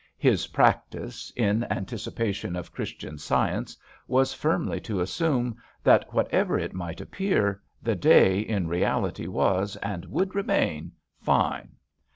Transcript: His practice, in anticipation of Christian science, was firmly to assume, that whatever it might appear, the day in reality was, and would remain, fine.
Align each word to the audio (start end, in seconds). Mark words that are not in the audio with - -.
His 0.17 0.47
practice, 0.47 1.31
in 1.35 1.63
anticipation 1.71 2.55
of 2.55 2.71
Christian 2.71 3.19
science, 3.19 3.77
was 4.07 4.33
firmly 4.33 4.79
to 4.81 4.99
assume, 4.99 5.57
that 5.83 6.11
whatever 6.11 6.57
it 6.57 6.73
might 6.73 6.99
appear, 6.99 7.61
the 7.83 7.95
day 7.95 8.39
in 8.39 8.67
reality 8.67 9.27
was, 9.27 9.75
and 9.75 10.05
would 10.05 10.33
remain, 10.33 10.93
fine. 11.19 11.73